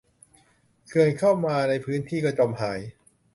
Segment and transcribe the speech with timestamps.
[0.87, 2.79] เขื่อนมาป่าในพื้นที่ก็จมหาย